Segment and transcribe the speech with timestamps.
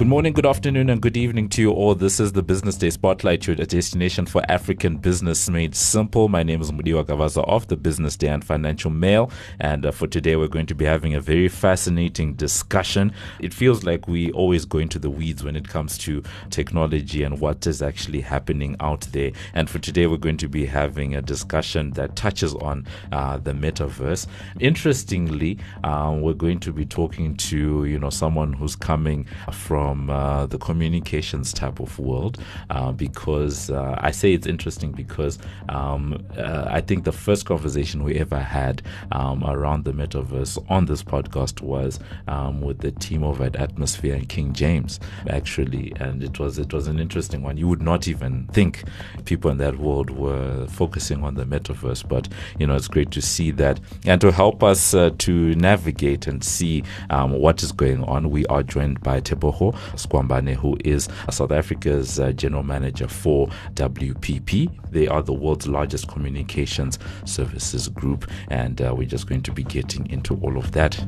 [0.00, 1.94] Good morning, good afternoon, and good evening to you all.
[1.94, 6.30] This is the Business Day Spotlight, your destination for African business made simple.
[6.30, 9.30] My name is Mudiwa Gavaza of the Business Day and Financial Mail.
[9.58, 13.12] And uh, for today, we're going to be having a very fascinating discussion.
[13.40, 17.38] It feels like we always go into the weeds when it comes to technology and
[17.38, 19.32] what is actually happening out there.
[19.52, 23.52] And for today, we're going to be having a discussion that touches on uh, the
[23.52, 24.26] metaverse.
[24.60, 30.08] Interestingly, uh, we're going to be talking to you know someone who's coming from from
[30.08, 32.38] uh, the communications type of world
[32.70, 35.36] uh, because uh, I say it's interesting because
[35.68, 40.86] um, uh, I think the first conversation we ever had um, around the metaverse on
[40.86, 41.98] this podcast was
[42.28, 46.72] um, with the team over at Atmosphere and King James actually, and it was it
[46.72, 47.56] was an interesting one.
[47.56, 48.84] You would not even think
[49.24, 52.28] people in that world were focusing on the metaverse, but
[52.60, 56.44] you know it's great to see that and to help us uh, to navigate and
[56.44, 58.30] see um, what is going on.
[58.30, 64.70] We are joined by Teboho Skwambane, who is South Africa's uh, general manager for WPP.
[64.90, 69.62] They are the world's largest communications services group, and uh, we're just going to be
[69.62, 70.98] getting into all of that.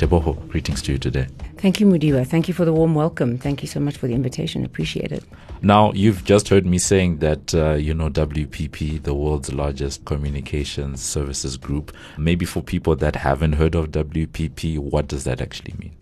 [0.00, 1.26] Teboho, greetings to you today.
[1.58, 2.26] Thank you, Mudiwa.
[2.26, 3.36] Thank you for the warm welcome.
[3.36, 4.64] Thank you so much for the invitation.
[4.64, 5.22] Appreciate it.
[5.60, 11.02] Now, you've just heard me saying that, uh, you know, WPP, the world's largest communications
[11.02, 11.92] services group.
[12.16, 15.94] Maybe for people that haven't heard of WPP, what does that actually mean?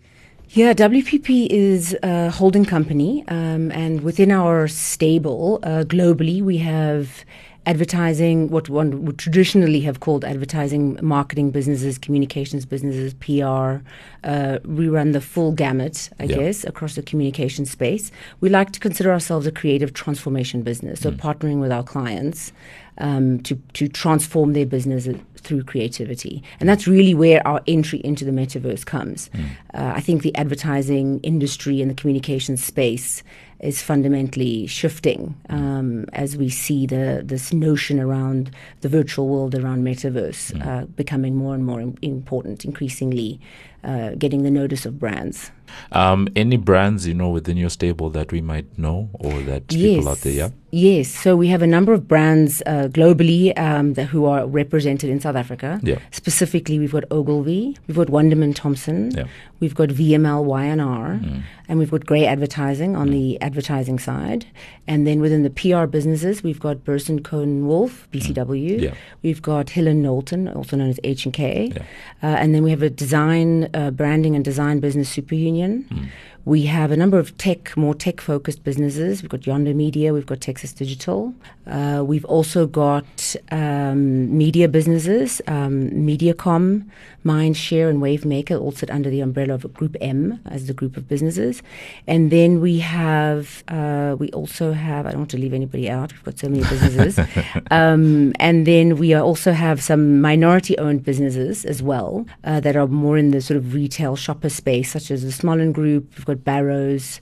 [0.51, 7.25] Yeah, WPP is a holding company, um, and within our stable uh, globally, we have
[7.65, 13.83] advertising, what one would traditionally have called advertising, marketing businesses, communications businesses, PR.
[14.23, 16.37] Uh, we run the full gamut, I yeah.
[16.37, 18.11] guess, across the communication space.
[18.39, 21.17] We like to consider ourselves a creative transformation business, so mm.
[21.17, 22.51] partnering with our clients
[22.99, 28.25] um, to to transform their business through creativity, and that's really where our entry into
[28.25, 29.29] the metaverse comes.
[29.29, 29.45] Mm.
[29.73, 33.23] Uh, I think the advertising industry and the communication space
[33.59, 39.83] is fundamentally shifting um, as we see the this notion around the virtual world around
[39.83, 40.65] metaverse mm.
[40.65, 43.39] uh, becoming more and more important, increasingly
[43.83, 45.51] uh, getting the notice of brands.
[45.91, 49.97] Um, any brands you know within your stable that we might know or that yes.
[49.97, 50.49] people out there, yeah?
[50.71, 55.09] Yes, so we have a number of brands uh, globally um, that, who are represented
[55.09, 55.79] in South Africa.
[55.81, 55.97] Yeah.
[56.11, 59.23] Specifically, we've got Ogilvy, we've got Wunderman Thompson, yeah.
[59.59, 61.43] we've got VML Y&R, mm.
[61.67, 63.13] and we've got Grey Advertising on mm.
[63.13, 64.45] the advertising side.
[64.87, 68.77] And then within the PR businesses, we've got Burson Cohn Wolfe, BCW.
[68.77, 68.81] Mm.
[68.81, 68.93] Yeah.
[69.23, 71.71] We've got Hill and Knowlton, also known as H&K.
[71.75, 71.81] Yeah.
[72.21, 75.85] Uh, and then we have a design, branding and design business, Super Union.
[75.89, 76.07] Mm.
[76.45, 79.21] We have a number of tech, more tech focused businesses.
[79.21, 81.33] We've got Yonder Media, we've got Texas Digital.
[81.67, 86.89] Uh, we've also got um, media businesses, um, Mediacom,
[87.23, 91.07] Mindshare, and Wavemaker all sit under the umbrella of Group M as the group of
[91.07, 91.61] businesses.
[92.07, 96.11] And then we have, uh, we also have, I don't want to leave anybody out,
[96.13, 97.19] we've got so many businesses.
[97.71, 102.87] um, and then we also have some minority owned businesses as well uh, that are
[102.87, 106.11] more in the sort of retail shopper space, such as the Smollan Group.
[106.35, 107.21] Barrows.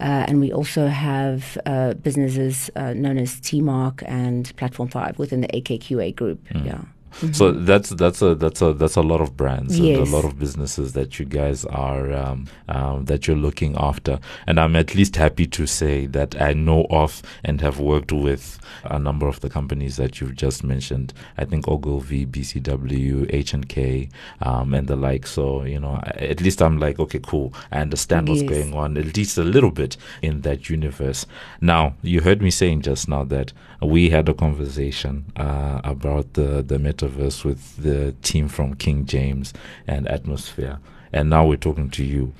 [0.00, 5.40] Uh, and we also have uh, businesses uh, known as TMark and Platform Five within
[5.40, 6.44] the AKQA group.
[6.48, 6.66] Mm.
[6.66, 6.80] Yeah.
[7.20, 7.32] Mm-hmm.
[7.32, 9.98] So that's that's a that's a that's a lot of brands yes.
[9.98, 14.18] and a lot of businesses that you guys are um, um, that you're looking after,
[14.46, 18.58] and I'm at least happy to say that I know of and have worked with
[18.84, 21.12] a number of the companies that you've just mentioned.
[21.38, 24.08] I think Ogilvy, BCW, H and K,
[24.40, 25.26] um, and the like.
[25.26, 27.54] So you know, at least I'm like, okay, cool.
[27.70, 28.50] I understand what's yes.
[28.50, 31.26] going on at least a little bit in that universe.
[31.60, 36.62] Now, you heard me saying just now that we had a conversation uh, about the
[36.62, 36.78] the
[37.08, 39.52] metaverse with the team from King James
[39.86, 40.78] and Atmosphere,
[41.12, 42.32] and now we're talking to you.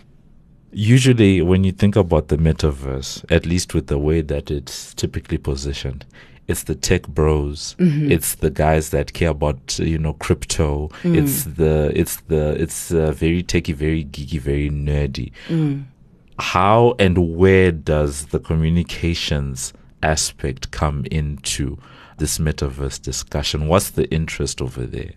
[0.73, 5.39] Usually, when you think about the metaverse, at least with the way that it's typically
[5.39, 6.05] positioned,
[6.47, 8.11] it's the tech bros mm-hmm.
[8.11, 11.17] it's the guys that care about you know crypto mm.
[11.17, 15.83] it's the it's the it's uh, very techy very geeky very nerdy mm.
[16.39, 19.73] how and where does the communications
[20.05, 21.79] aspect come into
[22.19, 23.69] this metaverse discussion?
[23.69, 25.13] What's the interest over there?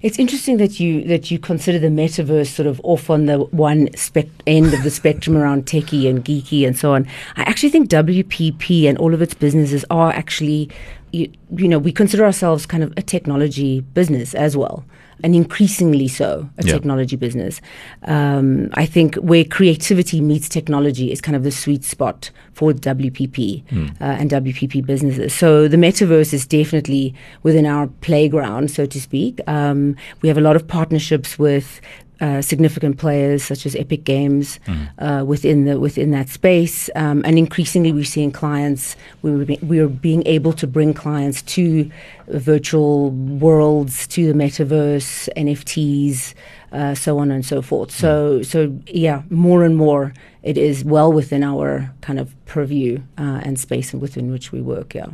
[0.00, 3.88] It's interesting that you that you consider the metaverse sort of off on the one
[3.96, 7.06] spec- end of the spectrum around techie and geeky and so on.
[7.36, 10.70] I actually think WPP and all of its businesses are actually,
[11.10, 14.84] you, you know, we consider ourselves kind of a technology business as well.
[15.22, 16.72] And increasingly so a yeah.
[16.72, 17.60] technology business.
[18.04, 23.64] Um, I think where creativity meets technology is kind of the sweet spot for WPP
[23.64, 23.90] mm.
[24.00, 25.34] uh, and WPP businesses.
[25.34, 29.40] So the metaverse is definitely within our playground, so to speak.
[29.46, 31.80] Um, we have a lot of partnerships with
[32.20, 34.88] uh, significant players such as Epic Games mm.
[34.98, 38.96] uh, within the within that space, um, and increasingly we're seeing clients.
[39.22, 41.90] We were, be, we are being able to bring clients to
[42.28, 46.34] virtual worlds, to the metaverse, NFTs,
[46.72, 47.90] uh, so on and so forth.
[47.90, 48.46] So mm.
[48.46, 50.12] so yeah, more and more
[50.42, 54.94] it is well within our kind of purview uh, and space within which we work.
[54.94, 55.08] Yeah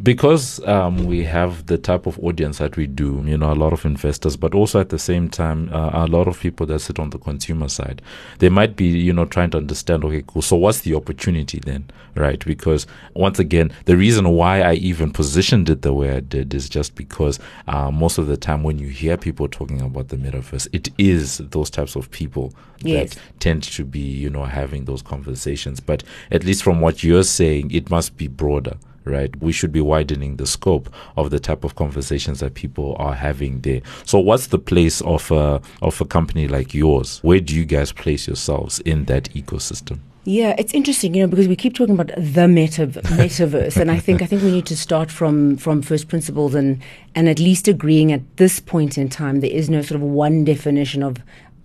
[0.00, 3.72] because um, we have the type of audience that we do, you know, a lot
[3.72, 6.98] of investors, but also at the same time, uh, a lot of people that sit
[6.98, 8.00] on the consumer side,
[8.38, 10.42] they might be, you know, trying to understand, okay, cool.
[10.42, 12.44] So what's the opportunity then, right?
[12.44, 16.68] Because once again, the reason why I even positioned it the way I did is
[16.68, 17.38] just because
[17.68, 21.38] uh, most of the time when you hear people talking about the metaverse, it is
[21.38, 23.14] those types of people yes.
[23.14, 25.80] that tend to be, you know, having those conversations.
[25.80, 29.34] But at least from what you're saying, it must be broader right?
[29.40, 33.60] We should be widening the scope of the type of conversations that people are having
[33.60, 33.82] there.
[34.04, 37.18] So, what's the place of a, of a company like yours?
[37.22, 40.00] Where do you guys place yourselves in that ecosystem?
[40.24, 43.98] Yeah, it's interesting, you know, because we keep talking about the meta- metaverse, and I
[43.98, 46.80] think I think we need to start from from first principles and
[47.16, 50.44] and at least agreeing at this point in time there is no sort of one
[50.44, 51.16] definition of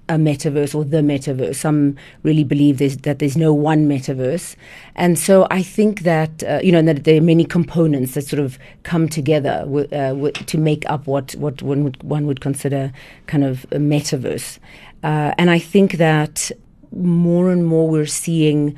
[0.09, 1.55] a metaverse or the metaverse.
[1.55, 4.55] Some really believe there's, that there's no one metaverse.
[4.95, 8.39] And so I think that, uh, you know, that there are many components that sort
[8.39, 12.41] of come together w- uh, w- to make up what, what one, would, one would
[12.41, 12.91] consider
[13.27, 14.59] kind of a metaverse.
[15.03, 16.51] Uh, and I think that
[16.91, 18.77] more and more we're seeing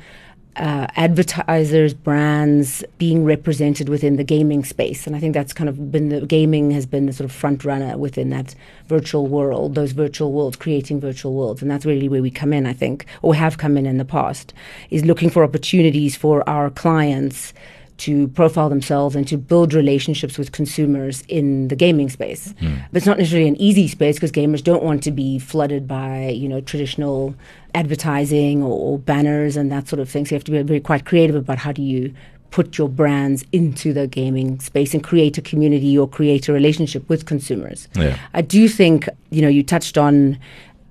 [0.60, 5.06] uh, advertisers, brands being represented within the gaming space.
[5.06, 7.64] And I think that's kind of been the gaming has been the sort of front
[7.64, 8.54] runner within that
[8.86, 11.62] virtual world, those virtual worlds, creating virtual worlds.
[11.62, 14.04] And that's really where we come in, I think, or have come in in the
[14.04, 14.52] past,
[14.90, 17.54] is looking for opportunities for our clients
[18.00, 22.54] to profile themselves and to build relationships with consumers in the gaming space.
[22.54, 22.82] Mm.
[22.90, 26.28] But it's not necessarily an easy space because gamers don't want to be flooded by,
[26.28, 27.34] you know, traditional
[27.74, 30.24] advertising or, or banners and that sort of thing.
[30.24, 32.14] So you have to be very quite creative about how do you
[32.50, 37.08] put your brands into the gaming space and create a community or create a relationship
[37.08, 37.86] with consumers.
[37.94, 38.18] Yeah.
[38.34, 40.38] I do think, you know, you touched on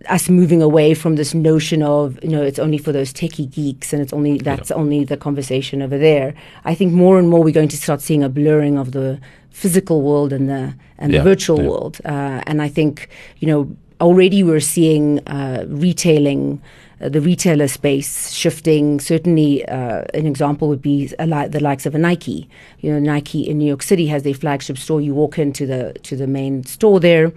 [0.07, 3.91] us moving away from this notion of you know it's only for those techie geeks
[3.91, 4.75] and it's only that's yeah.
[4.75, 6.33] only the conversation over there.
[6.63, 9.19] I think more and more we're going to start seeing a blurring of the
[9.51, 11.19] physical world and the and yeah.
[11.19, 11.69] the virtual yeah.
[11.69, 11.99] world.
[12.05, 13.09] Uh, and I think
[13.39, 16.61] you know already we're seeing uh, retailing
[16.99, 18.99] the retailer space shifting.
[18.99, 22.49] Certainly, uh, an example would be li- the likes of a Nike.
[22.79, 24.99] You know, Nike in New York City has their flagship store.
[24.99, 27.31] You walk into the to the main store there,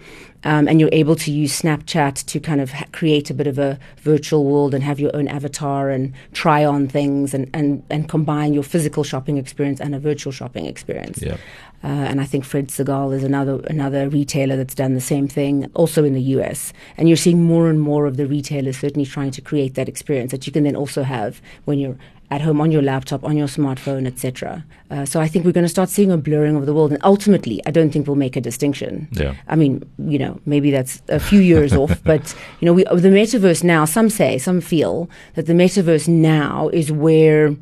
[0.44, 3.58] um, and you're able to use Snapchat to kind of ha- create a bit of
[3.58, 8.08] a virtual world and have your own avatar and try on things and, and, and
[8.08, 11.22] combine your physical shopping experience and a virtual shopping experience.
[11.22, 11.36] Yeah.
[11.84, 15.70] Uh, and I think Fred Segal is another another retailer that's done the same thing,
[15.74, 16.72] also in the US.
[16.96, 20.30] And you're seeing more and more of the retailers certainly trying to create that experience
[20.30, 21.96] that you can then also have when you're
[22.32, 24.64] at home on your laptop, on your smartphone, etc.
[24.90, 27.04] Uh, so I think we're going to start seeing a blurring of the world, and
[27.04, 29.06] ultimately, I don't think we'll make a distinction.
[29.12, 29.34] Yeah.
[29.48, 33.08] I mean, you know, maybe that's a few years off, but you know, we, the
[33.08, 33.84] metaverse now.
[33.84, 37.54] Some say, some feel that the metaverse now is where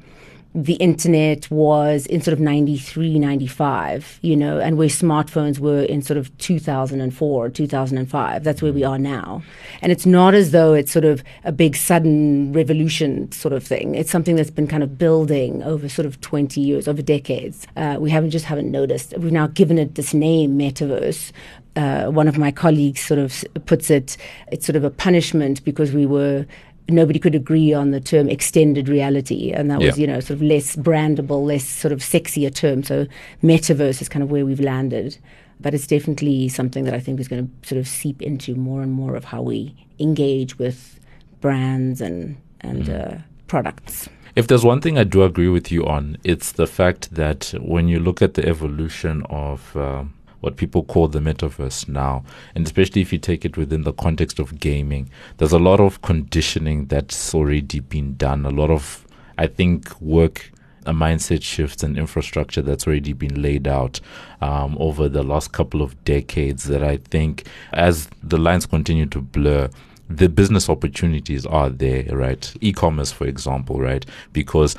[0.53, 6.03] the internet was in sort of 93, 95, you know, and where smartphones were in
[6.03, 8.43] sort of 2004, 2005.
[8.43, 9.43] That's where we are now.
[9.81, 13.95] And it's not as though it's sort of a big sudden revolution sort of thing.
[13.95, 17.69] It's something that's been kind of building over sort of 20 years, over decades.
[17.77, 19.17] Uh, we haven't just haven't noticed.
[19.19, 21.31] We've now given it this name, metaverse.
[21.77, 24.17] Uh, one of my colleagues sort of puts it,
[24.51, 26.45] it's sort of a punishment because we were
[26.93, 29.89] nobody could agree on the term extended reality, and that yeah.
[29.89, 32.83] was you know sort of less brandable, less sort of sexier term.
[32.83, 33.07] So
[33.43, 35.19] metaverse is kind of where we've landed,
[35.61, 38.83] but it's definitely something that I think is going to sort of seep into more
[38.83, 40.99] and more of how we engage with
[41.41, 43.15] brands and and mm.
[43.15, 44.09] uh, products.
[44.37, 47.89] If there's one thing I do agree with you on, it's the fact that when
[47.89, 50.05] you look at the evolution of uh,
[50.41, 52.25] what people call the metaverse now.
[52.55, 56.03] And especially if you take it within the context of gaming, there's a lot of
[56.03, 59.07] conditioning that's already been done, a lot of,
[59.39, 60.51] I think, work
[60.87, 64.01] a mindset shifts and infrastructure that's already been laid out
[64.41, 69.21] um, over the last couple of decades that I think as the lines continue to
[69.21, 69.69] blur,
[70.09, 72.53] the business opportunities are there, right?
[72.61, 74.05] E commerce, for example, right?
[74.33, 74.75] Because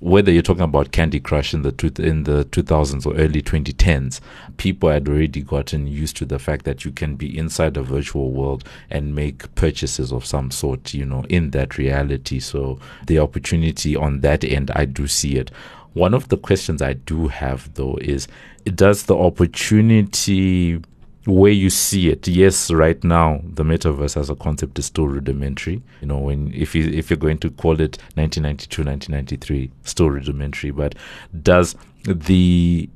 [0.00, 4.20] whether you're talking about Candy Crush in the two, in the 2000s or early 2010s,
[4.56, 8.32] people had already gotten used to the fact that you can be inside a virtual
[8.32, 12.40] world and make purchases of some sort, you know, in that reality.
[12.40, 15.50] So the opportunity on that end, I do see it.
[15.92, 18.26] One of the questions I do have though is,
[18.64, 20.80] does the opportunity
[21.26, 22.26] where you see it.
[22.26, 25.82] Yes, right now the metaverse as a concept is still rudimentary.
[26.00, 30.70] You know, when if you if you're going to call it 1992, 1993, still rudimentary.
[30.70, 30.94] But
[31.42, 32.88] does the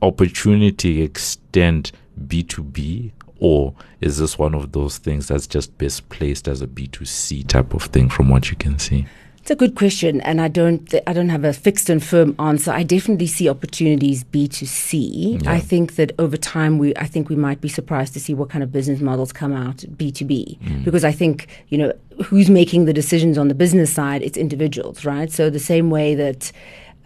[0.00, 1.92] opportunity extend
[2.26, 7.46] B2B or is this one of those things that's just best placed as a B2C
[7.48, 9.06] type of thing from what you can see?
[9.44, 12.34] It's a good question, and I don't th- I don't have a fixed and firm
[12.38, 12.70] answer.
[12.70, 15.36] I definitely see opportunities B to C.
[15.42, 15.52] Yeah.
[15.52, 18.48] I think that over time we I think we might be surprised to see what
[18.48, 20.82] kind of business models come out B two B mm.
[20.82, 21.92] because I think you know
[22.24, 24.22] who's making the decisions on the business side.
[24.22, 25.30] It's individuals, right?
[25.30, 26.50] So the same way that.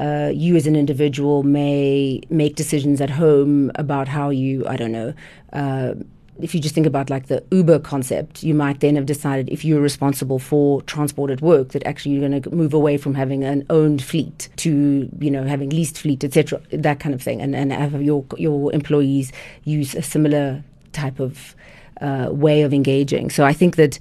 [0.00, 4.92] Uh, you as an individual may make decisions at home about how you, I don't
[4.92, 5.12] know,
[5.52, 5.94] uh,
[6.40, 9.64] if you just think about like the Uber concept, you might then have decided if
[9.64, 13.44] you're responsible for transport at work that actually you're going to move away from having
[13.44, 16.60] an owned fleet to you know having leased fleet, etc.
[16.70, 19.32] That kind of thing, and and have your your employees
[19.64, 21.54] use a similar type of
[22.00, 23.30] uh, way of engaging.
[23.30, 23.98] So I think that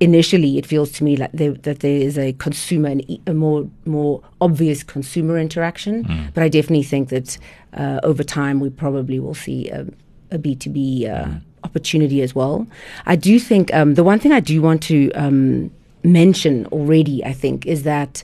[0.00, 3.68] initially it feels to me like there, that there is a consumer and a more
[3.84, 6.34] more obvious consumer interaction, mm.
[6.34, 7.38] but I definitely think that
[7.74, 9.86] uh, over time we probably will see a
[10.30, 12.66] a B2B uh, mm opportunity as well.
[13.06, 15.70] I do think um, the one thing I do want to um,
[16.04, 18.22] mention already, I think, is that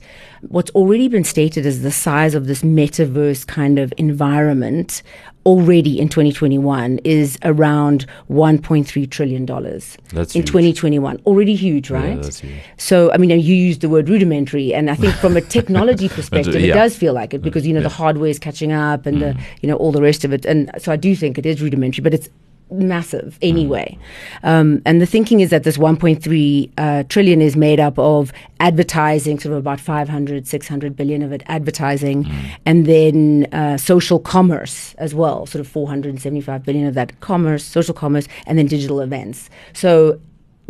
[0.48, 5.02] what's already been stated as the size of this metaverse kind of environment
[5.46, 10.46] already in 2021 is around 1.3 trillion dollars in huge.
[10.46, 12.62] 2021 already huge right yeah, huge.
[12.76, 16.60] so i mean you used the word rudimentary and i think from a technology perspective
[16.60, 16.72] yeah.
[16.72, 17.88] it does feel like it because you know yeah.
[17.88, 19.20] the hardware is catching up and mm.
[19.20, 21.62] the you know all the rest of it and so i do think it is
[21.62, 22.28] rudimentary but it's
[22.70, 23.98] massive anyway.
[24.42, 29.38] Um, and the thinking is that this 1.3 uh, trillion is made up of advertising,
[29.38, 32.50] sort of about 500, 600 billion of it advertising, mm.
[32.66, 37.94] and then uh, social commerce as well, sort of 475 billion of that commerce, social
[37.94, 39.50] commerce, and then digital events.
[39.72, 40.20] So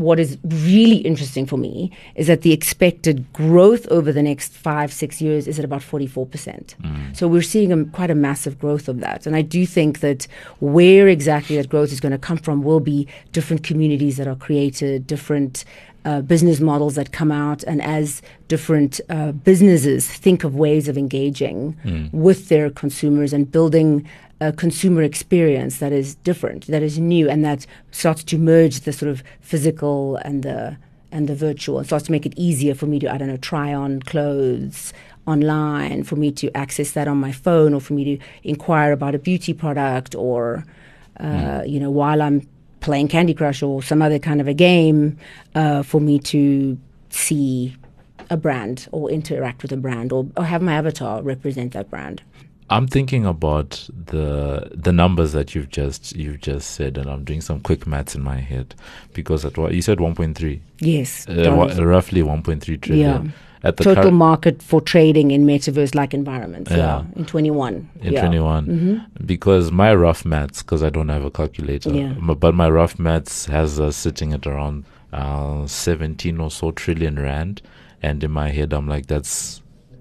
[0.00, 4.92] what is really interesting for me is that the expected growth over the next five,
[4.92, 6.28] six years is at about 44%.
[6.30, 7.16] Mm.
[7.16, 9.26] So we're seeing a, quite a massive growth of that.
[9.26, 10.26] And I do think that
[10.61, 14.37] where exactly that growth is going to come from will be different communities that are
[14.37, 15.64] created, different
[16.04, 20.97] uh, business models that come out, and as different uh, businesses think of ways of
[20.97, 22.11] engaging mm.
[22.12, 24.09] with their consumers and building
[24.40, 28.92] a consumer experience that is different, that is new, and that starts to merge the
[28.92, 30.76] sort of physical and the
[31.12, 33.37] and the virtual, and starts to make it easier for me to I don't know
[33.37, 34.92] try on clothes
[35.26, 39.14] online, for me to access that on my phone, or for me to inquire about
[39.14, 40.64] a beauty product, or
[41.18, 41.68] uh, mm.
[41.68, 42.49] you know while I'm
[42.80, 45.18] playing Candy Crush or some other kind of a game,
[45.54, 46.78] uh, for me to
[47.11, 47.76] see
[48.30, 52.23] a brand or interact with a brand or, or have my avatar represent that brand.
[52.71, 57.41] I'm thinking about the the numbers that you've just you've just said, and I'm doing
[57.41, 58.77] some quick maths in my head
[59.12, 60.61] because at what you said 1.3.
[60.79, 61.50] Yes, uh,
[61.85, 63.25] roughly 1.3 trillion.
[63.27, 63.31] Yeah.
[63.62, 66.71] At the total market for trading in metaverse-like environments.
[66.71, 66.77] Yeah.
[66.77, 67.91] yeah in 21.
[68.00, 68.21] In yeah.
[68.21, 69.27] 21, mm-hmm.
[69.27, 72.15] because my rough maths, because I don't have a calculator, yeah.
[72.15, 77.61] but my rough maths has us sitting at around uh, 17 or so trillion rand,
[78.00, 79.61] and in my head I'm like, that's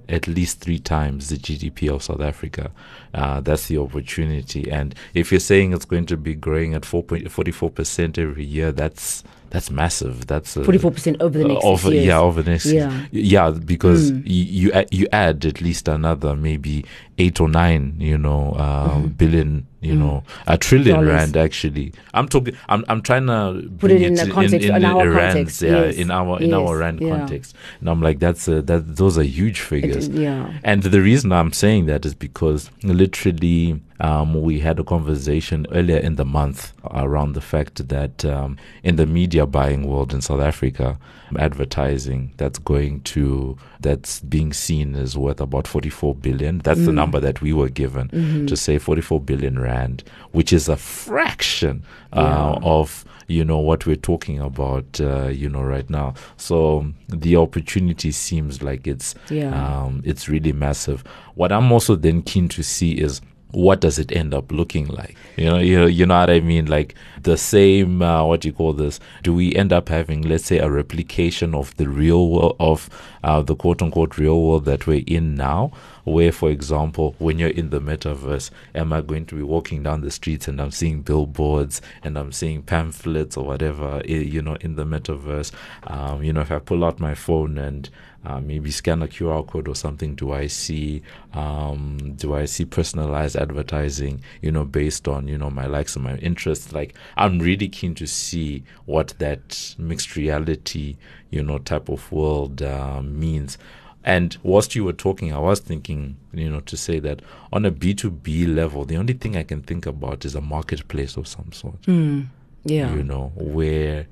[0.09, 2.71] at least three times the GDP of South Africa.
[3.13, 4.69] Uh, that's the opportunity.
[4.69, 9.71] And if you're saying it's going to be growing at 4.44% every year, that's that's
[9.71, 10.27] massive.
[10.27, 13.51] That's forty four percent over the next uh, over, yeah over the next yeah yeah
[13.51, 14.23] because mm.
[14.25, 16.85] you you, you add at least another maybe
[17.17, 19.07] eight or nine you know uh, mm-hmm.
[19.07, 19.99] billion you mm.
[19.99, 21.09] know a trillion Dollars.
[21.09, 24.83] rand actually i'm talking i'm, I'm trying to put it in the context in, in,
[24.83, 25.95] in our rands, context yeah yes.
[25.95, 26.57] in our in yes.
[26.57, 27.17] our rand yeah.
[27.17, 31.01] context and i'm like that's a, that those are huge figures it, yeah and the
[31.01, 36.25] reason i'm saying that is because literally um, we had a conversation earlier in the
[36.25, 40.97] month around the fact that um, in the media buying world in South Africa,
[41.37, 46.59] advertising that's going to that's being seen is worth about 44 billion.
[46.59, 46.85] That's mm.
[46.87, 48.45] the number that we were given mm-hmm.
[48.45, 52.67] to say 44 billion rand, which is a fraction uh, yeah.
[52.67, 58.11] of you know what we're talking about uh, you know right now so the opportunity
[58.11, 59.83] seems like it's yeah.
[59.83, 61.03] um, it's really massive
[61.35, 65.15] what i'm also then keen to see is what does it end up looking like?
[65.35, 66.67] You know, you know, you know what I mean?
[66.67, 68.99] Like the same, uh, what do you call this?
[69.23, 72.89] Do we end up having, let's say, a replication of the real world, of
[73.23, 75.71] uh, the quote unquote real world that we're in now?
[76.03, 80.01] Where, for example, when you're in the metaverse, am I going to be walking down
[80.01, 84.75] the streets and I'm seeing billboards and I'm seeing pamphlets or whatever, you know, in
[84.75, 85.51] the metaverse?
[85.83, 87.89] Um, you know, if I pull out my phone and
[88.25, 90.15] uh, maybe scan a QR code or something.
[90.15, 91.01] Do I see
[91.33, 94.21] um, do I see personalized advertising?
[94.41, 96.73] You know, based on you know my likes and my interests.
[96.73, 100.97] Like I'm really keen to see what that mixed reality
[101.29, 103.57] you know type of world uh, means.
[104.03, 107.21] And whilst you were talking, I was thinking, you know, to say that
[107.51, 111.27] on a B2B level, the only thing I can think about is a marketplace of
[111.27, 111.81] some sort.
[111.81, 112.27] Mm,
[112.63, 112.93] yeah.
[112.93, 114.07] You know, where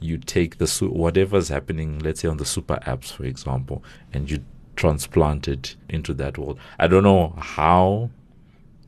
[0.00, 4.44] you take the whatever's happening, let's say on the super apps, for example, and you
[4.76, 6.58] transplant it into that world.
[6.78, 8.10] I don't know how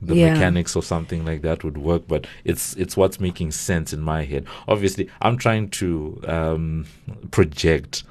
[0.02, 0.32] the yeah.
[0.32, 4.24] mechanics of something like that would work, but it's it's what's making sense in my
[4.24, 4.46] head.
[4.68, 6.86] Obviously, I'm trying to um,
[7.30, 8.04] project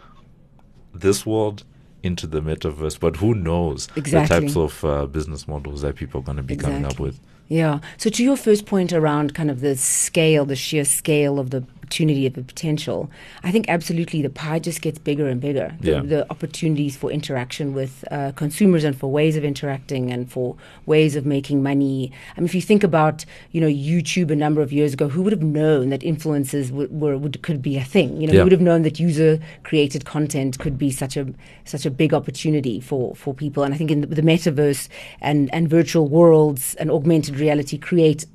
[0.93, 1.63] this world
[2.03, 4.39] into the metaverse, but who knows exactly.
[4.39, 6.75] the types of uh, business models that people are going to be exactly.
[6.75, 7.19] coming up with.
[7.47, 7.79] Yeah.
[7.97, 11.65] So to your first point around kind of the scale, the sheer scale of the
[11.89, 13.09] opportunity of the potential,
[13.43, 15.75] I think absolutely the pie just gets bigger and bigger.
[15.79, 16.01] The, yeah.
[16.01, 20.55] the opportunities for interaction with uh, consumers and for ways of interacting and for
[20.85, 22.11] ways of making money.
[22.37, 25.23] I mean, if you think about you know YouTube a number of years ago, who
[25.23, 28.21] would have known that influencers w- were would, could be a thing?
[28.21, 28.39] You know, yeah.
[28.39, 31.25] who would have known that user created content could be such a
[31.65, 33.63] such a big opportunity for for people?
[33.63, 34.89] And I think in the, the metaverse
[35.21, 38.27] and and virtual worlds and augmented reality create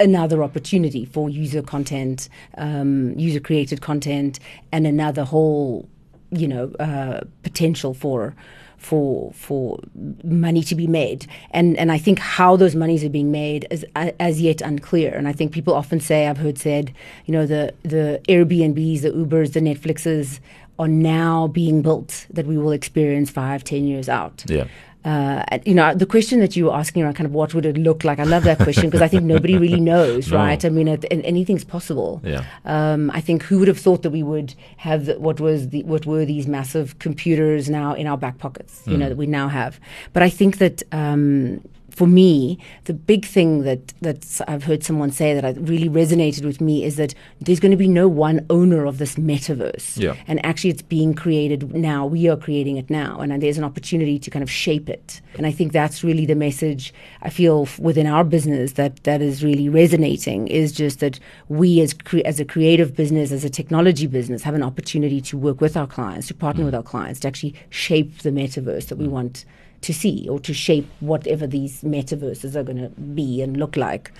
[0.00, 2.28] another opportunity for user content,
[2.58, 4.40] um, user created content,
[4.72, 5.88] and another whole,
[6.30, 8.34] you know, uh, potential for
[8.78, 9.78] for for
[10.24, 11.26] money to be made.
[11.50, 15.14] And and I think how those monies are being made is uh, as yet unclear.
[15.14, 16.92] And I think people often say, I've heard said,
[17.26, 20.40] you know, the the Airbnbs, the Ubers, the Netflixes
[20.78, 24.44] are now being built that we will experience five, ten years out.
[24.48, 24.66] Yeah
[25.04, 27.78] uh, you know, the question that you were asking around kind of what would it
[27.78, 28.18] look like?
[28.18, 30.36] I love that question because I think nobody really knows, no.
[30.36, 30.62] right?
[30.62, 32.20] I mean, it, anything's possible.
[32.22, 32.44] Yeah.
[32.66, 35.82] Um, I think who would have thought that we would have the, what was the,
[35.84, 38.82] what were these massive computers now in our back pockets?
[38.86, 38.98] You mm.
[38.98, 39.80] know that we now have.
[40.12, 41.62] But I think that um,
[42.00, 46.58] for me, the big thing that that I've heard someone say that really resonated with
[46.58, 49.98] me is that there's going to be no one owner of this metaverse.
[49.98, 50.14] Yeah.
[50.26, 52.06] And actually, it's being created now.
[52.06, 55.20] We are creating it now, and there's an opportunity to kind of shape it.
[55.36, 59.44] And I think that's really the message I feel within our business that that is
[59.44, 60.48] really resonating.
[60.48, 64.54] Is just that we, as cre- as a creative business, as a technology business, have
[64.54, 66.68] an opportunity to work with our clients, to partner mm.
[66.68, 69.10] with our clients, to actually shape the metaverse that we mm.
[69.10, 69.44] want
[69.82, 74.12] to see or to shape whatever these metaverses are going to be and look like.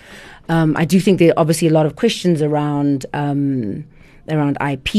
[0.49, 3.07] Um, I do think there are obviously a lot of questions around.
[3.13, 3.85] Um,
[4.29, 4.95] around IP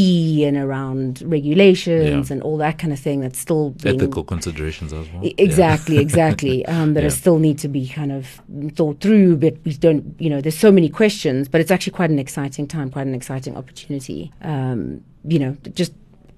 [0.45, 2.33] and around regulations yeah.
[2.33, 5.21] and all that kind of thing that's still being, ethical considerations as well.
[5.37, 6.01] Exactly, yeah.
[6.01, 6.65] exactly.
[6.71, 7.09] Um, that yeah.
[7.09, 8.41] still need to be kind of
[8.75, 10.15] thought through, but we don't.
[10.19, 13.13] You know, there's so many questions, but it's actually quite an exciting time, quite an
[13.13, 14.31] exciting opportunity.
[14.41, 15.91] Um, you know, just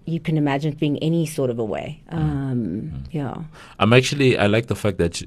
[0.06, 2.02] you can imagine being any sort of a way.
[2.12, 2.18] Mm.
[2.18, 3.04] Um, mm.
[3.12, 3.44] Yeah.
[3.80, 5.22] I'm actually, I like the fact that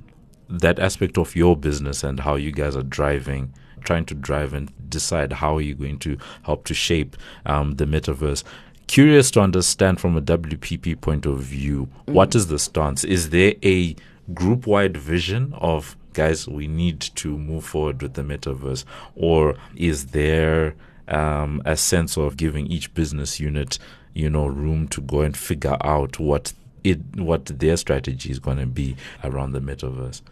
[0.48, 4.70] that aspect of your business and how you guys are driving, trying to drive and
[4.88, 8.44] decide how you're going to help to shape um, the metaverse.
[8.86, 12.12] Curious to understand from a WPP point of view, mm.
[12.12, 13.02] what is the stance?
[13.04, 13.96] Is there a
[14.34, 18.84] group wide vision of guys, we need to move forward with the metaverse?
[19.14, 20.74] Or is there
[21.08, 23.78] um, a sense of giving each business unit
[24.16, 28.56] you know, room to go and figure out what it what their strategy is going
[28.58, 30.22] to be around the metaverse.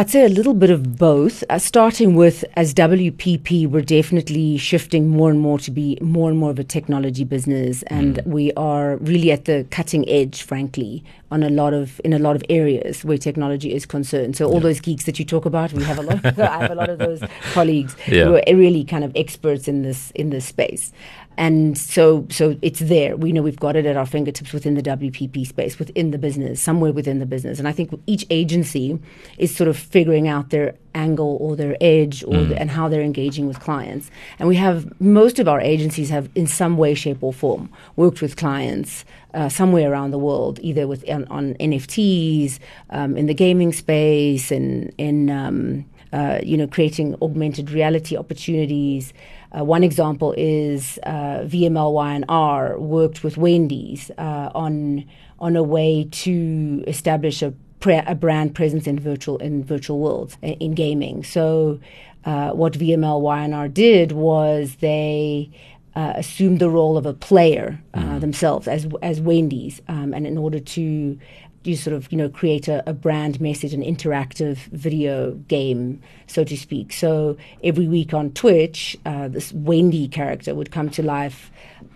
[0.00, 1.44] I'd say a little bit of both.
[1.50, 6.38] Uh, starting with, as WPP, we're definitely shifting more and more to be more and
[6.38, 8.26] more of a technology business, and mm.
[8.26, 12.34] we are really at the cutting edge, frankly, on a lot of in a lot
[12.34, 14.36] of areas where technology is concerned.
[14.36, 14.60] So all yeah.
[14.60, 16.24] those geeks that you talk about, we have a lot.
[16.24, 18.24] Of, I have a lot of those colleagues yeah.
[18.24, 20.92] who are really kind of experts in this in this space
[21.40, 23.16] and so so it's there.
[23.16, 26.60] We know we've got it at our fingertips within the WPP space, within the business,
[26.60, 27.58] somewhere within the business.
[27.58, 28.98] And I think each agency
[29.38, 32.48] is sort of figuring out their angle or their edge or mm.
[32.48, 34.10] the, and how they're engaging with clients.
[34.38, 38.22] And we have most of our agencies have in some way, shape, or form worked
[38.22, 42.58] with clients uh, somewhere around the world, either with on, on NFTs,
[42.90, 49.12] um, in the gaming space, and in um, uh, you know creating augmented reality opportunities.
[49.56, 55.04] Uh, one example is uh, VMLY&R worked with Wendy's uh, on
[55.40, 60.36] on a way to establish a pre- a brand presence in virtual in virtual worlds
[60.42, 61.24] in gaming.
[61.24, 61.80] So,
[62.24, 65.50] uh, what VML Y&R did was they
[65.96, 68.20] uh, assumed the role of a player uh, mm.
[68.20, 71.18] themselves as as Wendy's, um, and in order to
[71.62, 76.44] you sort of you know create a, a, brand message, an interactive video game, so
[76.44, 76.92] to speak.
[76.92, 81.50] So every week on Twitch, uh, this Wendy character would come to life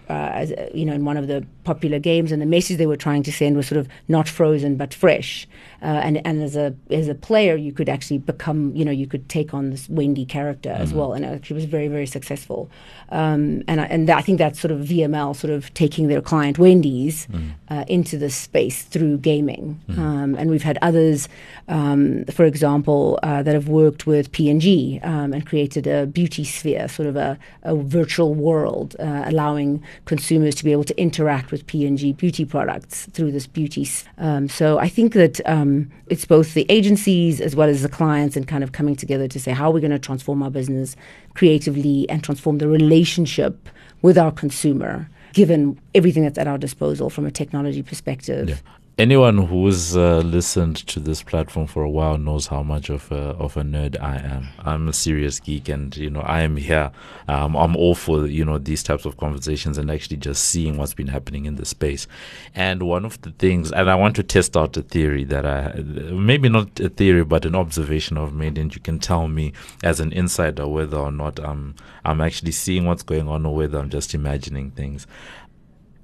[0.09, 2.97] uh, as, you know, in one of the popular games, and the message they were
[2.97, 5.47] trying to send was sort of not frozen but fresh.
[5.83, 9.07] Uh, and and as a as a player, you could actually become, you know, you
[9.07, 10.83] could take on this Wendy character mm-hmm.
[10.83, 12.71] as well, and it actually was very very successful.
[13.11, 16.59] Um, and I, and I think that's sort of VML sort of taking their client
[16.59, 17.51] Wendy's mm-hmm.
[17.69, 19.81] uh, into this space through gaming.
[19.89, 20.01] Mm-hmm.
[20.01, 21.29] Um, and we've had others,
[21.69, 26.89] um, for example, uh, that have worked with P&G um, and created a beauty sphere,
[26.89, 31.67] sort of a, a virtual world, uh, allowing consumers to be able to interact with
[31.67, 33.89] P&G beauty products through this beauty.
[34.19, 38.37] Um, so I think that um, it's both the agencies as well as the clients
[38.37, 40.97] and kind of coming together to say how are we going to transform our business
[41.35, 43.69] creatively and transform the relationship
[44.03, 48.49] with our consumer given everything that's at our disposal from a technology perspective.
[48.49, 48.57] Yeah
[48.97, 53.31] anyone who's uh, listened to this platform for a while knows how much of a,
[53.37, 54.49] of a nerd I am.
[54.61, 56.93] I'm a serious geek, and you know I am here.
[57.27, 60.95] Um, I'm all for you know these types of conversations and actually just seeing what's
[60.95, 62.07] been happening in the space.
[62.55, 65.73] And one of the things, and I want to test out a theory that I
[65.81, 69.53] maybe not a theory, but an observation I've made, and you can tell me
[69.83, 73.79] as an insider whether or not I'm I'm actually seeing what's going on or whether
[73.79, 75.07] I'm just imagining things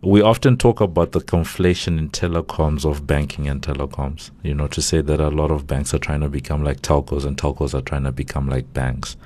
[0.03, 4.31] we often talk about the conflation in telecoms of banking and telecoms.
[4.43, 7.27] You know, to say that a lot of banks are trying to become like telcos
[7.27, 9.17] and telcos are trying to become like banks.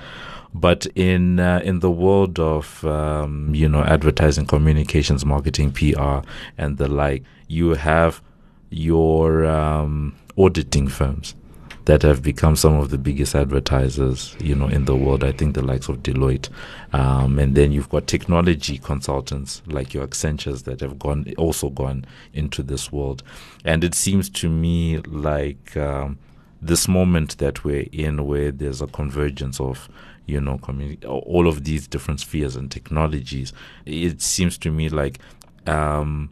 [0.52, 6.26] But in uh, in the world of um, you know advertising, communications, marketing, PR,
[6.58, 8.20] and the like, you have
[8.70, 11.34] your um, auditing firms
[11.84, 15.22] that have become some of the biggest advertisers, you know, in the world.
[15.22, 16.48] I think the likes of Deloitte,
[16.92, 22.06] um, and then you've got technology consultants like your Accentures that have gone also gone
[22.32, 23.22] into this world.
[23.64, 26.18] And it seems to me like um,
[26.62, 29.88] this moment that we're in, where there's a convergence of
[30.26, 33.52] you know, communi- all of these different spheres and technologies.
[33.84, 35.18] It seems to me like
[35.66, 36.30] um,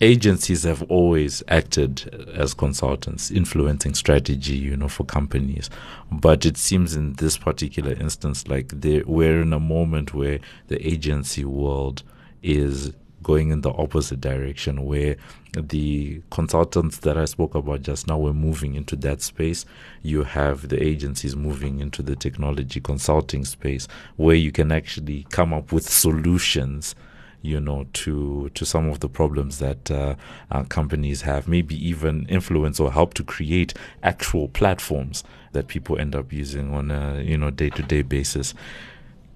[0.00, 5.68] agencies have always acted as consultants, influencing strategy, you know, for companies.
[6.10, 11.44] But it seems in this particular instance, like we're in a moment where the agency
[11.44, 12.02] world
[12.42, 15.16] is going in the opposite direction, where
[15.52, 19.66] the consultants that I spoke about just now were moving into that space.
[20.02, 25.52] You have the agencies moving into the technology consulting space, where you can actually come
[25.52, 26.94] up with solutions
[27.42, 30.14] you know, to to some of the problems that uh,
[30.50, 31.48] uh, companies have.
[31.48, 36.90] Maybe even influence or help to create actual platforms that people end up using on
[36.90, 38.54] a you know day to day basis.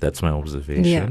[0.02, 0.84] That's my observation.
[0.84, 1.08] Yeah.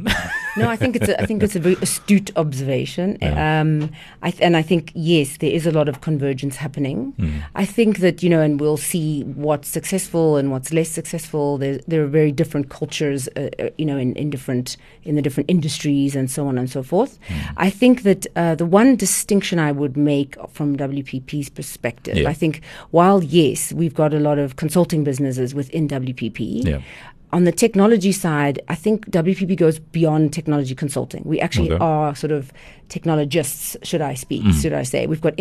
[0.57, 3.17] no, I think it's a, I think it's a very astute observation.
[3.21, 3.61] Yeah.
[3.61, 3.89] Um,
[4.21, 7.13] I th- and I think yes, there is a lot of convergence happening.
[7.17, 7.41] Mm.
[7.55, 11.57] I think that you know, and we'll see what's successful and what's less successful.
[11.57, 15.21] There, there are very different cultures, uh, uh, you know, in, in different in the
[15.21, 17.17] different industries and so on and so forth.
[17.29, 17.53] Mm.
[17.55, 22.29] I think that uh, the one distinction I would make from WPP's perspective, yeah.
[22.29, 26.83] I think while yes, we've got a lot of consulting businesses within WPP.
[27.33, 31.23] On the technology side, I think WPP goes beyond technology consulting.
[31.25, 31.83] We actually okay.
[31.83, 32.51] are sort of
[32.91, 34.61] technologists, should I speak, mm.
[34.61, 35.07] should I say.
[35.07, 35.33] We've got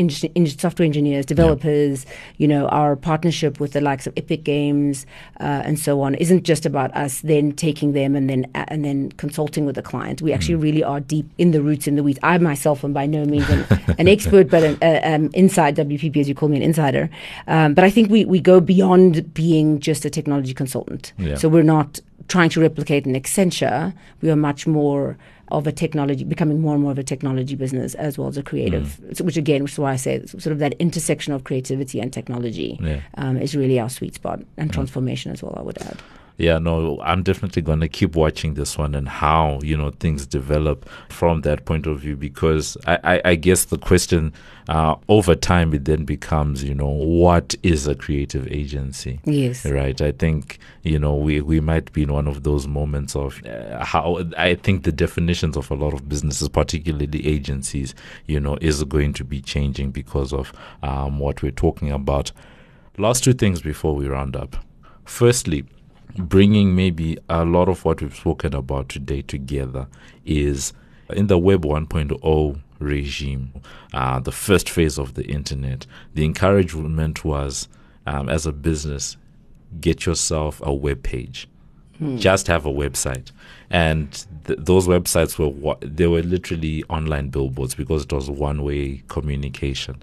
[0.57, 2.13] software engineers, developers, yeah.
[2.39, 5.05] you know, our partnership with the likes of Epic Games
[5.41, 8.85] uh, and so on isn't just about us then taking them and then uh, and
[8.85, 10.23] then consulting with the client.
[10.23, 10.63] We actually mm.
[10.63, 12.21] really are deep in the roots, in the weeds.
[12.23, 13.67] I myself am by no means an,
[13.99, 17.11] an expert, but an uh, um, inside WPP, as you call me, an insider.
[17.49, 21.13] Um, but I think we, we go beyond being just a technology consultant.
[21.19, 21.35] Yeah.
[21.35, 23.93] So we're not trying to replicate an Accenture.
[24.23, 25.19] We are much more
[25.51, 28.43] of a technology, becoming more and more of a technology business as well as a
[28.43, 29.17] creative, mm.
[29.17, 32.13] so, which again, which is why I say sort of that intersection of creativity and
[32.13, 33.01] technology yeah.
[33.17, 34.75] um, is really our sweet spot and mm.
[34.75, 36.01] transformation as well, I would add.
[36.41, 40.25] Yeah, no, I'm definitely going to keep watching this one and how, you know, things
[40.25, 44.33] develop from that point of view because I, I, I guess the question
[44.67, 49.21] uh, over time it then becomes, you know, what is a creative agency?
[49.25, 49.67] Yes.
[49.67, 50.01] Right.
[50.01, 53.85] I think, you know, we, we might be in one of those moments of uh,
[53.85, 58.83] how I think the definitions of a lot of businesses, particularly agencies, you know, is
[58.85, 62.33] going to be changing because of um, what we're talking about.
[62.97, 64.57] Last two things before we round up.
[65.05, 65.67] Firstly,
[66.17, 69.87] bringing maybe a lot of what we've spoken about today together
[70.25, 70.73] is
[71.11, 73.53] in the Web 1.0 regime,
[73.93, 77.69] uh, the first phase of the internet, the encouragement was
[78.07, 79.17] um, as a business,
[79.81, 81.49] get yourself a web page.
[81.99, 82.17] Hmm.
[82.17, 83.31] Just have a website,
[83.69, 84.11] and
[84.47, 89.03] th- those websites were wa- they were literally online billboards because it was one way
[89.09, 90.03] communication.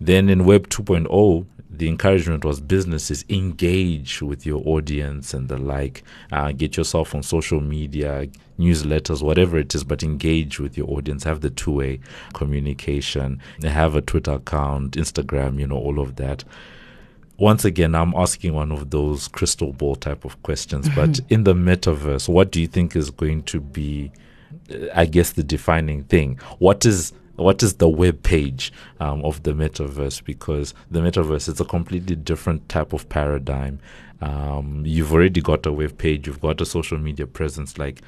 [0.00, 6.02] Then in Web 2.0, the encouragement was businesses engage with your audience and the like.
[6.32, 11.24] Uh, get yourself on social media, newsletters, whatever it is, but engage with your audience.
[11.24, 12.00] Have the two way
[12.34, 13.40] communication.
[13.62, 16.44] Have a Twitter account, Instagram, you know, all of that.
[17.38, 21.52] Once again, I'm asking one of those crystal ball type of questions, but in the
[21.52, 24.10] metaverse, what do you think is going to be,
[24.72, 26.38] uh, I guess, the defining thing?
[26.58, 30.24] What is what is the web page um, of the metaverse?
[30.24, 33.78] Because the metaverse is a completely different type of paradigm.
[34.20, 37.78] Um, you've already got a web page you've got a social media presence.
[37.78, 38.02] Like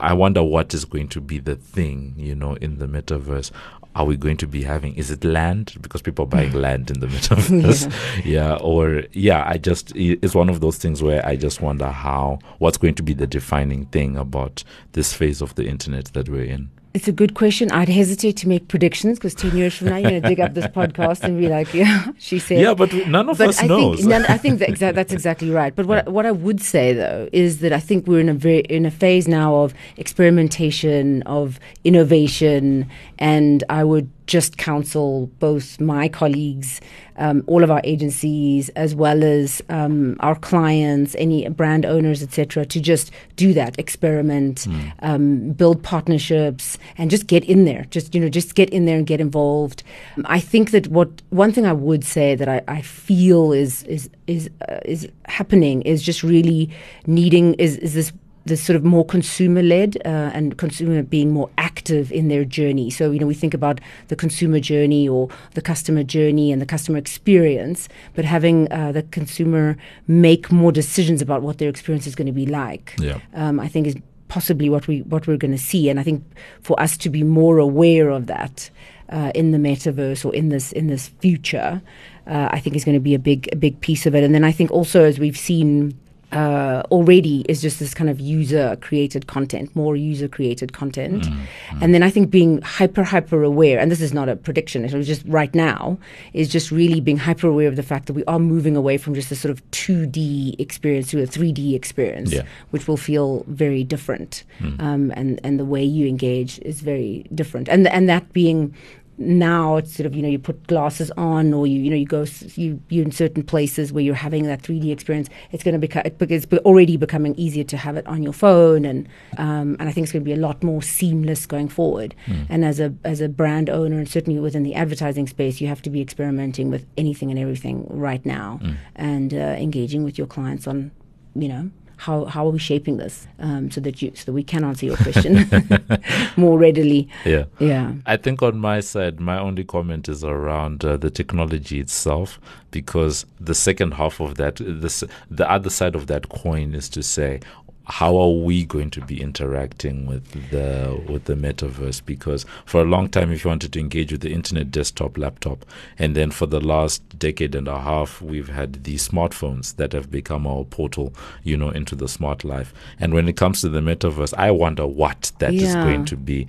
[0.00, 3.50] i wonder what is going to be the thing you know in the metaverse.
[3.96, 5.74] Are we going to be having is it land?
[5.80, 7.90] Because people are buying land in the metaverse.
[8.24, 8.24] Yeah.
[8.24, 12.40] yeah or yeah i just it's one of those things where i just wonder how
[12.58, 16.44] what's going to be the defining thing about this phase of the internet that we're
[16.44, 17.72] in it's a good question.
[17.72, 20.54] I'd hesitate to make predictions because 10 years from now, you're going to dig up
[20.54, 22.60] this podcast and be like, yeah, she said.
[22.60, 23.98] Yeah, but none of but us I knows.
[23.98, 25.74] Think, none, I think that exa- that's exactly right.
[25.74, 28.60] But what, what I would say, though, is that I think we're in a, very,
[28.60, 36.08] in a phase now of experimentation, of innovation, and I would just counsel both my
[36.08, 36.80] colleagues,
[37.16, 42.64] um, all of our agencies, as well as um, our clients, any brand owners, etc.,
[42.66, 44.92] to just do that, experiment, mm.
[45.00, 47.84] um, build partnerships, and just get in there.
[47.90, 49.82] Just you know, just get in there and get involved.
[50.24, 54.08] I think that what one thing I would say that I, I feel is is
[54.26, 56.70] is uh, is happening is just really
[57.06, 58.12] needing is is this
[58.46, 62.90] the sort of more consumer led uh, and consumer being more active in their journey.
[62.90, 66.66] So, you know, we think about the consumer journey or the customer journey and the
[66.66, 69.76] customer experience, but having uh, the consumer
[70.06, 73.18] make more decisions about what their experience is going to be like, yeah.
[73.34, 73.96] um, I think is
[74.28, 75.88] possibly what we what we're going to see.
[75.88, 76.24] And I think
[76.60, 78.70] for us to be more aware of that
[79.08, 81.80] uh, in the metaverse or in this in this future,
[82.26, 84.22] uh, I think is going to be a big a big piece of it.
[84.22, 85.98] And then I think also as we've seen
[86.34, 91.22] uh, already is just this kind of user created content, more user created content.
[91.22, 91.82] Mm-hmm.
[91.82, 95.06] And then I think being hyper, hyper aware, and this is not a prediction, it's
[95.06, 95.96] just right now,
[96.32, 99.14] is just really being hyper aware of the fact that we are moving away from
[99.14, 102.42] just a sort of 2D experience to a 3D experience, yeah.
[102.70, 104.42] which will feel very different.
[104.58, 104.80] Mm.
[104.80, 107.68] Um, and, and the way you engage is very different.
[107.68, 108.74] And, and that being
[109.16, 112.06] now it's sort of you know you put glasses on or you you know you
[112.06, 112.24] go
[112.54, 116.02] you you in certain places where you're having that 3D experience it's going to become
[116.04, 120.04] it's already becoming easier to have it on your phone and um, and I think
[120.04, 122.46] it's going to be a lot more seamless going forward mm.
[122.48, 125.82] and as a as a brand owner and certainly within the advertising space you have
[125.82, 128.76] to be experimenting with anything and everything right now mm.
[128.96, 130.90] and uh, engaging with your clients on
[131.36, 134.42] you know how how are we shaping this um, so that you so that we
[134.42, 135.48] can answer your question
[136.36, 137.08] more readily.
[137.24, 137.92] Yeah, yeah.
[138.06, 143.26] I think on my side, my only comment is around uh, the technology itself, because
[143.40, 147.40] the second half of that, this the other side of that coin is to say,
[147.86, 152.04] how are we going to be interacting with the with the metaverse?
[152.04, 155.64] Because for a long time if you wanted to engage with the internet desktop laptop
[155.98, 160.10] and then for the last decade and a half we've had these smartphones that have
[160.10, 162.72] become our portal you know into the smart life.
[162.98, 165.68] And when it comes to the metaverse i wonder what that yeah.
[165.68, 166.46] is going to be.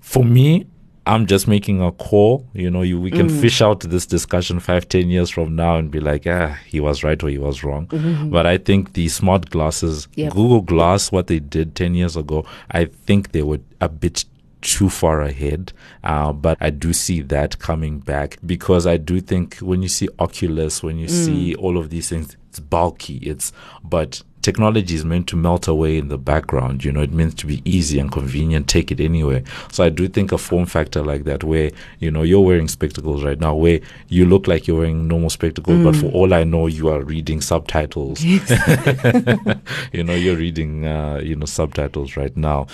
[0.00, 0.66] For me
[1.06, 2.46] I'm just making a call.
[2.54, 3.40] You know, you, we can mm.
[3.40, 7.02] fish out this discussion five, ten years from now and be like, ah, he was
[7.02, 7.86] right or he was wrong.
[7.88, 8.30] Mm-hmm.
[8.30, 10.32] But I think the smart glasses, yep.
[10.32, 14.24] Google Glass, what they did 10 years ago, I think they were a bit
[14.60, 15.72] too far ahead.
[16.04, 20.08] Uh, but I do see that coming back because I do think when you see
[20.20, 21.24] Oculus, when you mm.
[21.24, 23.16] see all of these things, it's bulky.
[23.16, 26.84] It's, but technology is meant to melt away in the background.
[26.84, 29.42] You know, it means to be easy and convenient, take it anywhere.
[29.70, 33.24] So I do think a form factor like that, where you know you're wearing spectacles
[33.24, 35.84] right now, where you look like you're wearing normal spectacles, mm.
[35.84, 38.22] but for all I know, you are reading subtitles.
[39.92, 42.66] you know, you're reading uh, you know subtitles right now.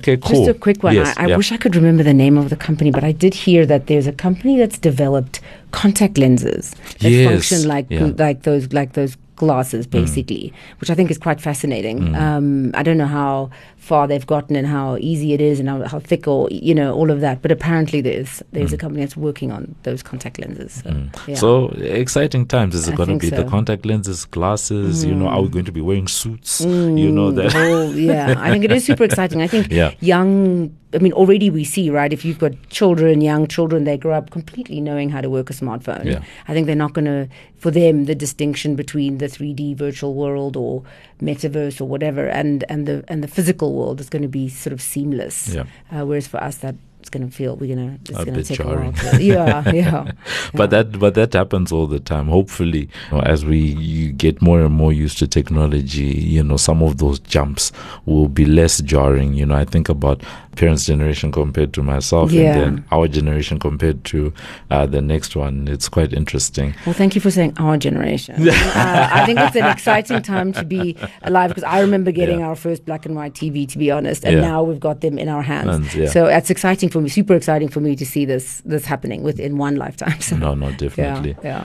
[0.00, 0.46] Okay, cool.
[0.46, 0.96] Just a quick one.
[0.96, 1.36] Yes, I, I yeah.
[1.36, 4.08] wish I could remember the name of the company, but I did hear that there's
[4.08, 8.12] a company that's developed contact lenses that yes, function like yeah.
[8.18, 9.90] like those like those glasses, mm.
[9.90, 10.80] basically, mm.
[10.80, 11.98] which I think is quite fascinating.
[11.98, 12.14] Mm.
[12.16, 15.82] Um, I don't know how far they've gotten and how easy it is and how,
[15.82, 18.74] how thick or you know all of that, but apparently there's there's mm.
[18.74, 20.74] a company that's working on those contact lenses.
[20.74, 21.26] So, mm.
[21.26, 21.34] yeah.
[21.34, 21.68] so
[22.02, 22.76] exciting times.
[22.76, 23.42] Is it going to be so.
[23.42, 25.04] the contact lenses, glasses?
[25.04, 25.52] You know, are we mm.
[25.56, 26.60] going to be wearing suits?
[26.60, 27.52] You know that.
[27.52, 29.42] Whole, yeah, I think it is super exciting.
[29.42, 29.90] I think yeah.
[30.00, 32.12] young I mean, already we see, right?
[32.12, 35.52] If you've got children, young children, they grow up completely knowing how to work a
[35.52, 36.04] smartphone.
[36.04, 36.22] Yeah.
[36.48, 37.28] I think they're not going to,
[37.58, 40.82] for them, the distinction between the 3D virtual world or
[41.20, 44.72] metaverse or whatever, and and the and the physical world is going to be sort
[44.72, 45.54] of seamless.
[45.54, 45.64] Yeah.
[45.90, 46.74] Uh, whereas for us, that
[47.12, 48.88] going to feel we're going to it's going to take jarring.
[48.88, 49.12] a while.
[49.12, 50.12] To, yeah, yeah.
[50.54, 54.42] but that but that happens all the time hopefully you know, as we you get
[54.42, 57.70] more and more used to technology you know some of those jumps
[58.06, 60.22] will be less jarring you know i think about
[60.56, 62.40] parents generation compared to myself Yeah.
[62.42, 64.32] and then our generation compared to
[64.70, 68.34] uh, the next one it's quite interesting Well, thank you for saying our generation.
[68.48, 72.48] uh, I think it's an exciting time to be alive because I remember getting Yeah.
[72.48, 74.40] our first black and white TV, to be honest, and Yeah.
[74.50, 75.90] now we've got them in our hands.
[76.12, 79.58] So it's exciting for me, super exciting for me to see this this happening within
[79.58, 80.16] one lifetime.
[80.22, 81.64] So, no no yeah, definitely yeah.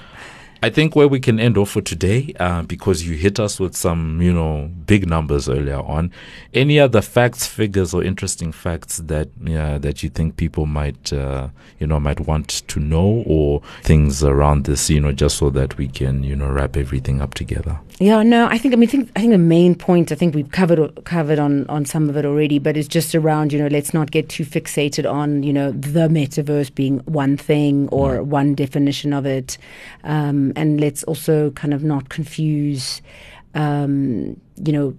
[0.63, 3.75] I think where we can end off for today, uh, because you hit us with
[3.75, 6.11] some, you know, big numbers earlier on.
[6.51, 11.49] Any other facts, figures, or interesting facts that, yeah, that you think people might, uh,
[11.79, 15.77] you know, might want to know, or things around this, you know, just so that
[15.77, 17.79] we can, you know, wrap everything up together.
[17.99, 20.35] Yeah, no, I think I mean, I think I think the main point I think
[20.35, 23.67] we've covered covered on on some of it already, but it's just around you know
[23.67, 28.53] let's not get too fixated on you know the metaverse being one thing or one
[28.53, 29.57] definition of it,
[30.03, 33.01] um, and let's also kind of not confuse,
[33.55, 34.95] um, you know.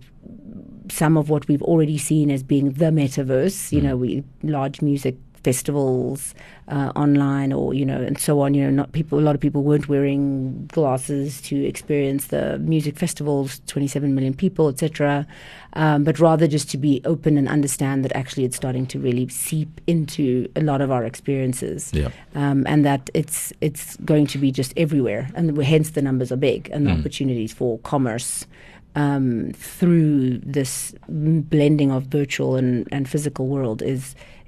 [0.90, 5.16] Some of what we've already seen as being the metaverse, you know, we large music
[5.48, 6.34] festivals
[6.74, 9.40] uh, online or you know and so on you know not people a lot of
[9.46, 10.22] people weren't wearing
[10.78, 12.42] glasses to experience the
[12.74, 15.26] music festivals 27 million people etc
[15.82, 19.26] um, but rather just to be open and understand that actually it's starting to really
[19.46, 20.26] seep into
[20.60, 22.10] a lot of our experiences Yeah.
[22.42, 26.40] um, and that it's it's going to be just everywhere and hence the numbers are
[26.52, 26.98] big and the Mm.
[27.00, 28.30] opportunities for commerce
[29.04, 30.94] um, through this
[31.54, 34.02] blending of virtual and, and physical world is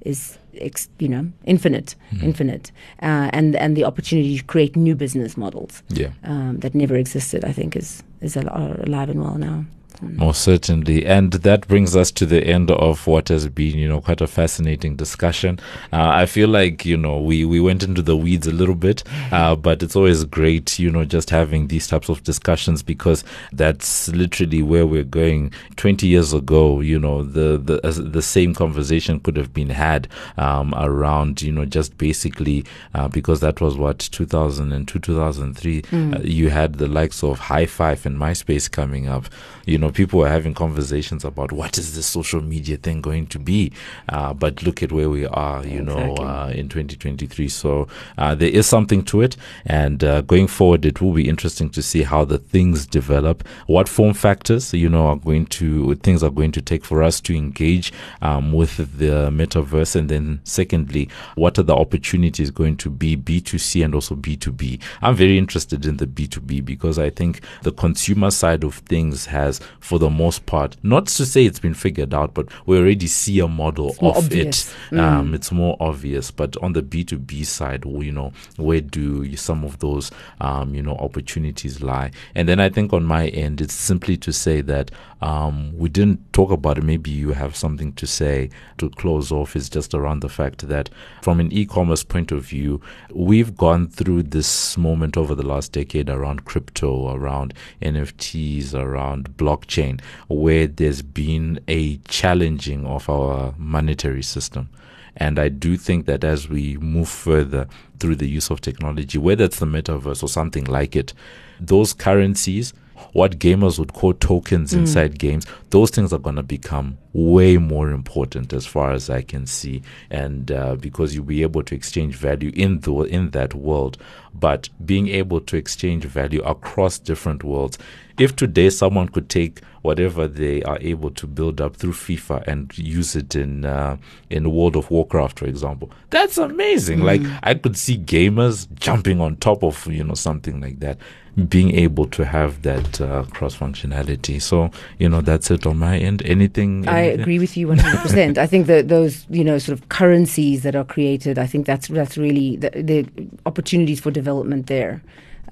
[0.07, 5.37] is ex, you know infinite, infinite, uh, and and the opportunity to create new business
[5.37, 6.11] models Yeah.
[6.25, 7.45] um, that never existed.
[7.45, 9.65] I think is is alive and well now.
[10.03, 11.05] Most certainly.
[11.05, 14.27] And that brings us to the end of what has been, you know, quite a
[14.27, 15.61] fascinating discussion.
[15.93, 19.03] Uh, I feel like, you know, we, we went into the weeds a little bit,
[19.31, 24.09] uh, but it's always great, you know, just having these types of discussions because that's
[24.09, 25.53] literally where we're going.
[25.77, 30.09] 20 years ago, you know, the, the, as the same conversation could have been had
[30.39, 36.49] um, around, you know, just basically uh, because that was what, 2002, 2003, uh, you
[36.49, 39.27] had the likes of Hi5 and MySpace coming up.
[39.71, 43.39] You know, people were having conversations about what is this social media thing going to
[43.39, 43.71] be.
[44.09, 47.47] Uh, but look at where we are, you know, uh, in 2023.
[47.47, 47.87] So
[48.19, 49.37] uh, there is something to it.
[49.65, 53.89] And uh, going forward, it will be interesting to see how the things develop, what
[53.89, 57.37] form factors, you know, are going to, things are going to take for us to
[57.37, 59.95] engage um, with the metaverse.
[59.95, 64.81] And then, secondly, what are the opportunities going to be B2C and also B2B?
[65.01, 69.60] I'm very interested in the B2B because I think the consumer side of things has,
[69.81, 73.41] for the most part, not to say it's been figured out, but we already see
[73.41, 74.75] a model of obvious.
[74.93, 74.99] it.
[74.99, 79.65] Um, it's more obvious, but on the B2B side, you know, where do you- some
[79.65, 82.11] of those, um, you know, opportunities lie?
[82.35, 84.91] And then I think on my end, it's simply to say that
[85.23, 86.85] um, we didn't talk about it.
[86.85, 89.55] Maybe you have something to say to close off.
[89.55, 90.89] Is just around the fact that
[91.23, 92.81] from an e-commerce point of view,
[93.13, 97.53] we've gone through this moment over the last decade around crypto, around
[97.83, 104.71] NFTs, around blockchain, where there's been a challenging of our monetary system.
[105.17, 109.45] And I do think that as we move further through the use of technology, whether
[109.45, 111.13] it's the metaverse or something like it,
[111.59, 112.73] those currencies,
[113.13, 117.91] what gamers would call tokens inside games, those things are going to become way more
[117.91, 119.83] important as far as I can see.
[120.11, 123.99] And uh, because you'll be able to exchange value in the in that world,
[124.35, 127.79] but being able to exchange value across different worlds.
[128.19, 132.77] If today someone could take whatever they are able to build up through FIFA and
[132.77, 133.97] use it in uh,
[134.29, 137.01] in World of Warcraft, for example, that's amazing.
[137.01, 140.99] Like I could see gamers jumping on top of you know something like that,
[141.49, 144.41] being able to have that uh, cross functionality.
[144.41, 146.23] So you know that's it on my end.
[146.25, 146.89] Anything?
[146.89, 147.21] I anything?
[147.21, 148.39] agree with you 100%.
[148.39, 151.89] I think that those, you know, sort of currencies that are created, I think that's
[151.89, 153.07] that's really the, the
[153.47, 155.03] opportunities for development there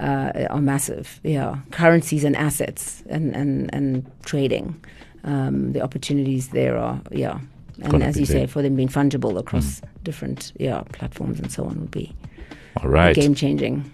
[0.00, 1.20] uh, are massive.
[1.22, 4.82] Yeah, currencies and assets and and and trading,
[5.24, 7.40] um, the opportunities there are yeah.
[7.80, 11.78] And as you say, for them being fungible across different yeah platforms and so on
[11.80, 12.12] would be
[12.82, 13.14] All right.
[13.14, 13.84] game changing.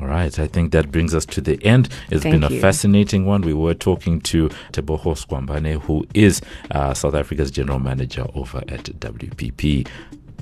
[0.00, 0.36] All right.
[0.38, 1.88] I think that brings us to the end.
[2.10, 2.60] It's Thank been a you.
[2.60, 3.42] fascinating one.
[3.42, 6.40] We were talking to Teboho Skwambane, who is
[6.72, 9.86] uh, South Africa's general manager over at WPP.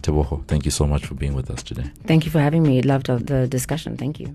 [0.01, 1.91] Teboho, thank you so much for being with us today.
[2.07, 2.83] Thank you for having me.
[2.83, 3.97] Loved the discussion.
[3.97, 4.35] Thank you.